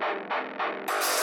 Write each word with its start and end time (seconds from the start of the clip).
you 0.00 1.21